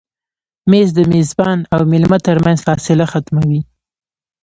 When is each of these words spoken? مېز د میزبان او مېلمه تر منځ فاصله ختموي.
مېز 0.69 0.89
د 0.97 0.99
میزبان 1.13 1.59
او 1.73 1.81
مېلمه 1.91 2.19
تر 2.27 2.37
منځ 2.45 2.59
فاصله 2.67 3.05
ختموي. 3.11 3.61